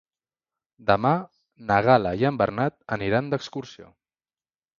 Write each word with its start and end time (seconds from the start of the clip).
Demà 0.91 1.11
na 1.67 1.77
Gal·la 1.89 2.15
i 2.23 2.25
en 2.31 2.41
Bernat 2.43 2.79
aniran 2.97 3.31
d'excursió. 3.35 3.93